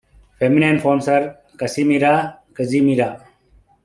[0.43, 1.27] Feminine forms are:
[1.63, 2.13] Casimira,
[2.61, 3.11] Kazimiera.